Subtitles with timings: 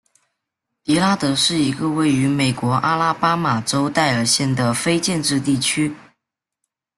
[0.83, 5.95] 迪拉德是一个位于美国阿拉巴马州戴尔县的非建制地区。